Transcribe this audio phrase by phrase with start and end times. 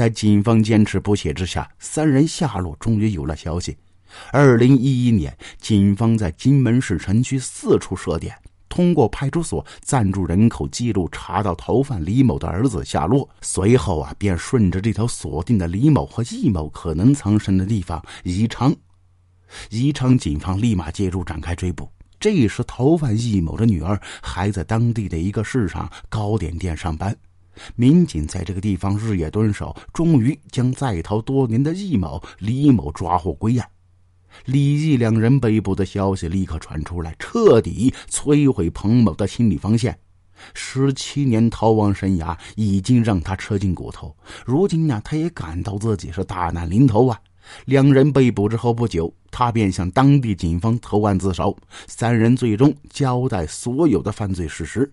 [0.00, 3.76] 在警方坚持不懈之下，三人下落终于有了消息。
[4.32, 8.34] 二零一一年，警方在金门市城区四处设点，
[8.66, 13.28] 通过派出所暂住人口记录查到逃犯李某的儿子下落。
[13.42, 18.74] 随后啊，便顺着这条锁定的李某和易某可能藏身的地方宜昌。
[19.68, 21.86] 宜昌警方立马介入展开追捕。
[22.18, 27.14] 这时，逃犯易某的女儿还在当地的一个市场糕点店上班。
[27.76, 33.68] 民警在这个地方日夜蹲守，终于将在逃多年的易某、李某抓获归案。
[34.44, 39.98] 李易两人被捕的消息立刻传出来，彻底摧毁彭某的心理防线。
[40.54, 47.20] 十七年逃亡生涯已经让他吃尽骨头，如今呢，他也感到自己是大难临头啊。
[47.64, 51.56] 两人被捕之后不久，他便向当地警方投案自首。
[51.88, 54.90] 三人最终交代所有的犯罪事实。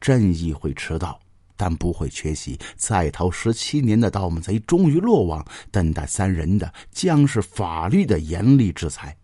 [0.00, 1.18] 正义会迟到。
[1.58, 2.58] 但不会缺席。
[2.76, 9.14] 在逃十七年的盗墓贼终于落网，等待三人的将是法律的严厉制裁。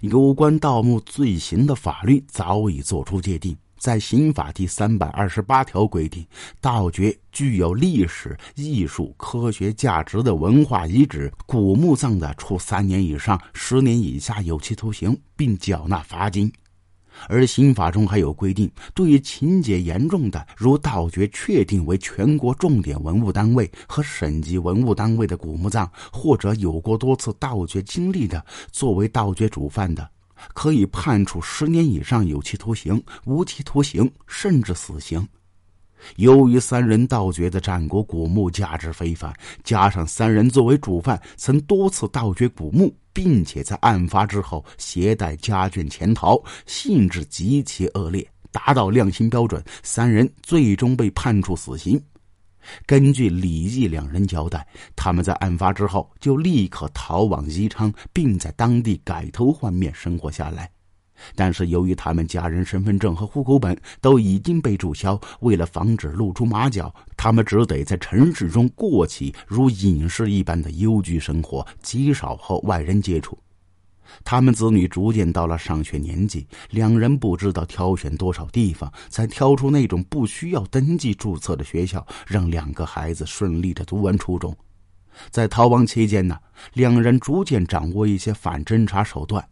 [0.00, 6.26] 有关盗墓罪行的法律早已作出界定，在刑法第三百二十八条规定，
[6.60, 16.50] 盗掘具有历史、艺术、科学价值的文化遗址、古墓葬的，处三年以上十年以下有期徒刑，并缴纳罚金。
[17.28, 30.08] 而刑法中还有规定，对于情节严重的，如盗掘确定为全国重点文物单位和省级文物单位的古墓葬，或者有过多次盗掘经历的，作为盗掘主犯的，
[30.54, 35.26] 可以判处十年以上有期徒刑、无期徒刑，甚至死刑。
[36.16, 39.32] 由于三人盗掘的战国古墓价值非凡，
[39.62, 52.02] 加上三人作为主犯曾多次盗掘古墓，并且在案发之后携带家眷潜逃，性质极其恶劣，达到量刑标准，三人最终被判处死刑。
[52.86, 60.70] 根据李毅两人交代，他们在案发之后就立刻逃往宜昌，并在当地改头换面生活下来。
[61.34, 73.38] 但是由于他们家人身份证和户口本都已经被注销，为了防止露出马脚，他们只得在城市中过起如隐士一般的幽居生活，极少和外人接触。
[74.24, 84.54] 他们子女逐渐到了上学年纪，两人不知道挑选多少地方，才挑出那种不需要登记注册的学校，让两个孩子顺利的读完初中。
[85.30, 86.38] 在逃亡期间呢，
[86.74, 89.42] 两人逐渐掌握一些反侦查手段。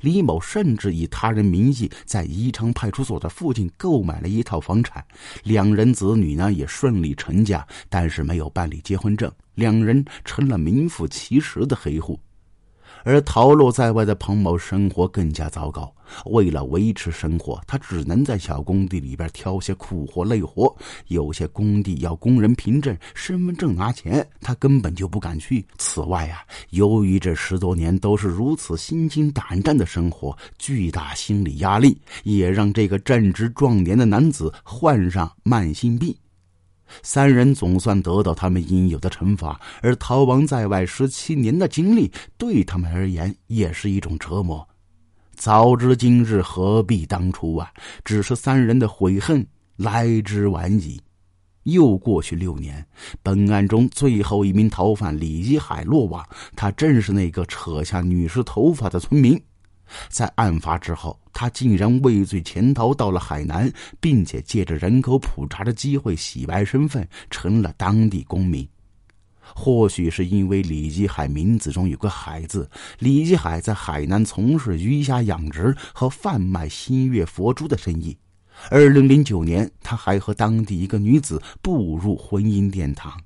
[0.00, 5.04] 李某甚至以他人名义在宜昌派出所的附近购买了一套房产，
[5.44, 12.18] 两人子女呢也顺利成家，但是没有办理结婚证，两人成了名副其实的黑户。
[13.08, 15.90] 而逃落在外的彭某生活更加糟糕。
[16.26, 20.76] 为了维持生活，他只能在小工地里边挑些苦活累活。
[21.06, 25.64] 有些工地要工人凭证、身份证拿钱，他根本就不敢去。
[25.78, 36.14] 此外啊，由于这十多年都是如此心惊胆战的生活，巨大心理压力也让这个正值壮年的男子患上慢性病。
[37.02, 44.66] 三人总算得到他们应有的惩罚，而逃亡在外十七年的经历对他们而言也是一种折磨。
[45.34, 47.70] 早知今日何必当初啊！
[48.04, 51.00] 只是三人的悔恨来之晚矣。
[51.62, 52.84] 又过去六年，
[53.22, 56.26] 本案中最后一名逃犯李一海落网，
[56.56, 59.40] 他正是那个扯下女尸头发的村民。
[60.08, 68.68] 在案发之后，他竟然畏罪潜逃到了海南，并且借着人口普查的机会洗白身份，成了当地公民。
[69.54, 72.68] 或许是因为李继海名字中有个“海”字，
[72.98, 78.18] 李继海在海南从事鱼虾养殖和贩卖新月佛珠的生意。
[78.68, 83.16] 二零零九年，他还和当地一个女子步入婚姻殿堂。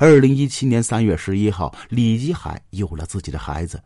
[0.00, 3.80] 二零一七年三月十一号，李继海有了自己的孩子。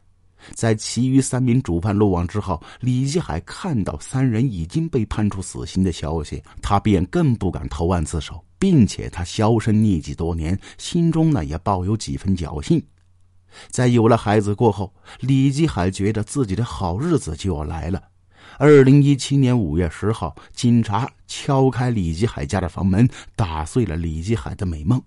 [0.55, 12.83] 在其余三名主犯落网之后，李继海看到三人已经被判处死刑的消息，他便更不敢投案自首，并且他销声匿迹多年，心中呢也抱有几分侥幸。
[13.69, 18.03] 在有了孩子过后，李继海觉得自己的好日子就要来了。
[18.59, 25.01] 二零一七年五月十号，警察敲开李继海家的房门，打碎了李继海的美梦。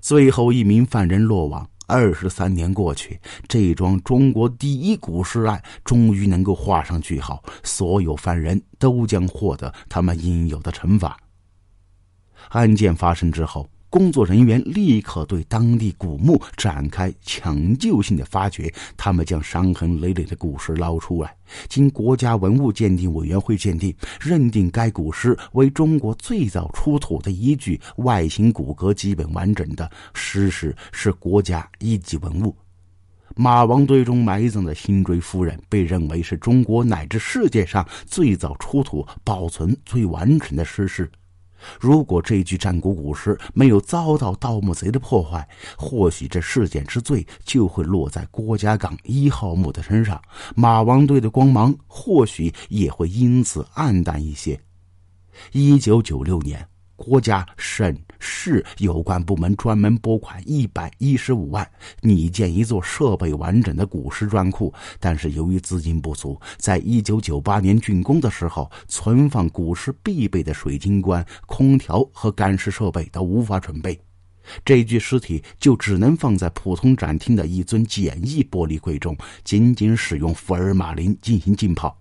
[0.00, 1.68] 最后一名犯人落网。
[1.86, 11.16] 二十三年过去，这桩中国第一古尸案终于能够画上句号，所有犯人都将获得他们应有的惩罚。
[12.50, 21.32] 案件发生之后，工作人员立刻对当地古墓展开抢救性的发掘，他们将伤痕累累的古尸捞出来，
[21.68, 32.52] 经国家文物鉴定委员会鉴定，认定该古尸为中国最早出土的一具外形骨骼基本完整的尸尸，是国家一级文物。
[33.36, 41.08] 马王堆中埋葬的辛追夫人被认为是中国乃至世界上最早出土、保存最完整的尸尸。
[41.80, 50.20] 如果这具战国古尸没有遭到盗墓贼的破坏，或许这事件之罪就会落在郭家岗一号墓的身上，
[50.54, 54.60] 马王堆的光芒或许也会因此暗淡一些。
[55.52, 56.66] 一九九六年。
[57.04, 61.70] 国家、省、市有关部门专门拨款一百一十五万，
[62.00, 64.72] 拟建一座设备完整的古尸专库。
[64.98, 74.00] 但是由于资金不足，在一九九八年竣工的时候，存放古尸必备的水晶棺、空调和干尸设备都无法准备，
[74.64, 79.14] 这具尸体就只能放在普通展厅的一尊简易玻璃柜中，
[79.44, 81.94] 仅仅使用福尔马林进行浸泡。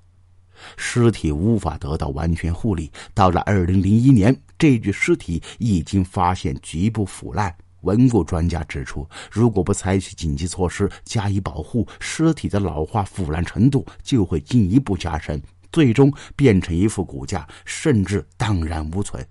[0.78, 2.90] 尸体无法得到完全护理。
[3.14, 7.54] 到了二零零一年，这具尸体已经发现局部腐烂。
[7.81, 19.21] 文物专家指出，如果不采取紧急措施加以保护，尸体的老化腐烂程度就会进一步加深，最终变成一副骨架，甚至荡然无存。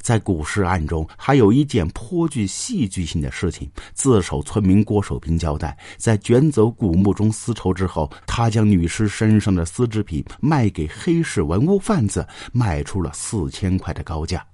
[0.00, 3.70] 在古尸案中，还有一件颇具戏剧性的事情。
[3.94, 14.44] 自首村民郭守平交代，在卷走古墓中丝绸之后，他将女尸身上的丝织品卖给黑市文物贩子，卖出了四千块的高价。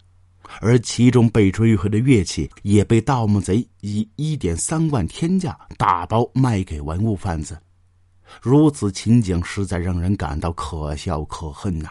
[0.60, 7.58] 而其中被追回的乐器，也被盗墓贼以一点三万天价打包卖给文物贩子。
[8.40, 11.90] 如此情景，实在让人感到可笑可恨呐。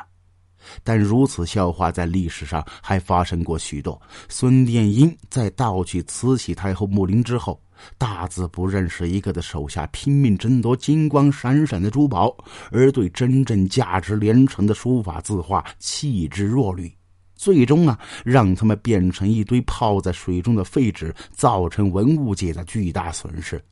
[0.83, 3.99] 但如此笑话在历史上还发生过许多。
[4.29, 7.59] 孙殿英在盗取慈禧太后墓陵之后，
[7.97, 12.35] 大字不认识一个的手下拼命争夺金光闪闪的珠宝，
[12.71, 16.91] 而对真正价值连城的书法字画弃之若履，
[17.35, 23.63] 最终啊，让他们变成一堆泡在水中的废纸，造成文物界的巨大损失。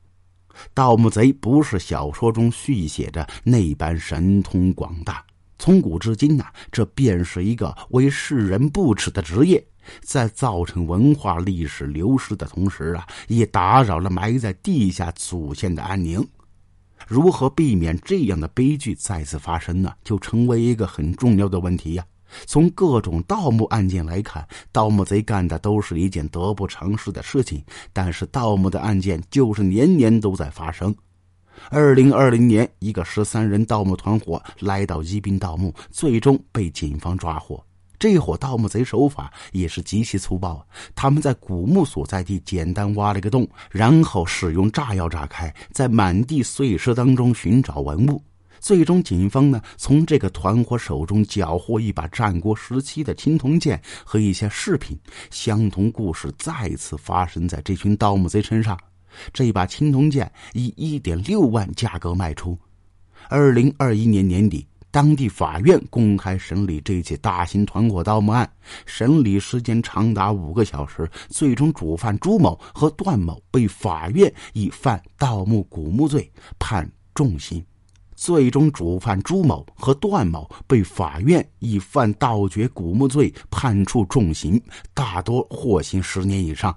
[0.73, 5.21] 盗墓贼不是小说中续写的那般神通广大。
[5.57, 9.65] 从古至今呐，这便是一个为世人不耻的职业，
[10.01, 16.27] 在造成文化历史流失的同时啊，也打扰了埋在地下祖先的安宁。
[17.07, 19.93] 如何避免这样的悲剧再次发生呢？
[20.03, 22.05] 就成为一个很重要的问题呀。
[22.47, 27.63] 从各种盗墓案件来看，盗墓贼干的都是一件得不偿失的事情，
[27.93, 30.93] 但是盗墓的案件就是年年都在发生。
[31.69, 37.63] 二零二零年，一个十三人盗墓团伙来到宜宾盗墓，最终被警方抓获。
[37.97, 48.21] 这伙盗墓贼手法也是极其粗暴，他们在古墓所在地简单挖了个洞，然后使用炸药炸开，在满地碎尸当中寻找文物。
[48.59, 54.99] 最终，警方呢从这个团伙手中缴获一把战国时期的青铜剑和一些饰品。
[55.29, 58.77] 相同故事再次发生在这群盗墓贼身上。
[59.33, 62.57] 这把青铜剑以一点六万价格卖出。
[63.29, 68.49] 二零二一年年底，当地法院公开审理这起大型团伙盗墓案，
[68.85, 71.09] 审理时间长达五个小时。
[71.29, 77.63] 最终，主犯朱某和段某被法院以犯盗墓古墓罪判重刑。
[78.15, 84.61] 最终，主犯朱某和段某被法院以犯盗掘古墓罪判处重刑，
[84.93, 86.73] 大多获刑十年以上。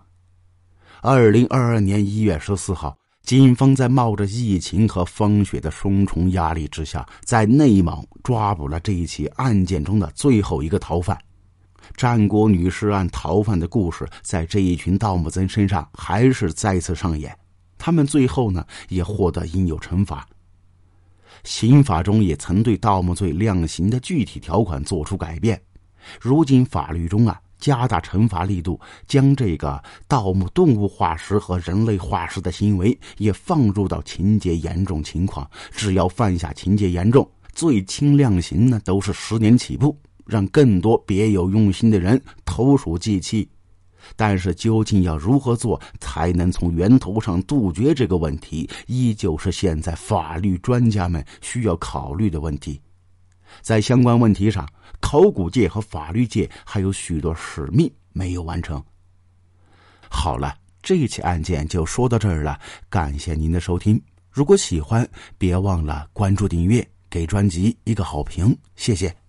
[1.01, 11.17] 二零二二年一月十四号，警方在冒着疫情和风雪的双重压力之下，在内蒙抓捕了这一起案件中的最后一个逃犯。
[11.97, 17.33] 战国女尸案逃犯的故事，在这一群盗墓贼身上还是再次上演。
[17.79, 20.27] 他们最后呢，也获得应有惩罚。
[21.45, 25.63] 刑法中也曾对盗墓罪量刑的具体条款作出改变。
[26.21, 27.41] 如今法律中啊。
[27.59, 35.49] 加大惩罚力度，将这个盗墓动物化石和人类化石的行为也放入到情节严重情况。
[35.71, 43.49] 只要犯下情节严重，最轻量刑呢都是十年起步，让更多别有用心的人投鼠忌器。
[44.17, 52.81] 但是，究竟要如何做才能从源头上杜绝这个问题，依旧是现在法律专家们需要考虑的问题。
[53.61, 54.69] 在相关问题上。
[55.01, 58.83] 考古界和法律界还有许多使命没有完成。
[60.11, 62.59] 好了，这起案件就说到这儿了，
[62.91, 64.01] 感谢您的收听。
[64.29, 69.28] 如果喜欢，别忘了关注、订阅，给专辑一个好评，谢谢。